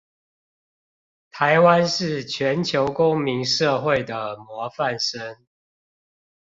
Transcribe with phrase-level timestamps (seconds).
[1.31, 5.45] 臺灣是全球公民社會的模範生